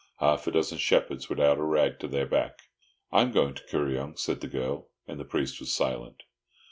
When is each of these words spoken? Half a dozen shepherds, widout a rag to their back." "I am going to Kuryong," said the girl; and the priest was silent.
Half 0.17 0.47
a 0.47 0.51
dozen 0.51 0.79
shepherds, 0.79 1.29
widout 1.29 1.59
a 1.59 1.63
rag 1.63 1.99
to 1.99 2.07
their 2.07 2.25
back." 2.25 2.69
"I 3.11 3.21
am 3.21 3.31
going 3.31 3.53
to 3.53 3.63
Kuryong," 3.65 4.17
said 4.17 4.41
the 4.41 4.47
girl; 4.47 4.89
and 5.07 5.19
the 5.19 5.25
priest 5.25 5.59
was 5.59 5.75
silent. 5.75 6.23